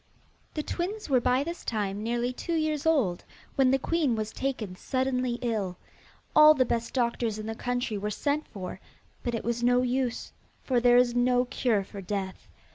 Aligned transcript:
The 0.55 0.63
twins 0.63 1.11
were 1.11 1.21
by 1.21 1.43
this 1.43 1.63
time 1.63 2.01
nearly 2.01 2.33
two 2.33 2.55
years 2.55 2.87
old, 2.87 3.23
when 3.55 3.69
the 3.69 3.77
queen 3.77 4.15
was 4.15 4.31
taken 4.31 4.75
suddenly 4.75 5.37
ill. 5.43 5.77
All 6.35 6.55
the 6.55 6.65
best 6.65 6.95
doctors 6.95 7.37
in 7.37 7.45
the 7.45 7.53
country 7.53 7.99
were 7.99 8.09
sent 8.09 8.47
for, 8.47 8.79
but 9.21 9.35
it 9.35 9.43
was 9.43 9.61
no 9.61 9.83
use, 9.83 10.33
for 10.63 10.79
there 10.79 10.97
is 10.97 11.13
no 11.13 11.45
cure 11.45 11.83
for 11.83 12.01
death. 12.01 12.47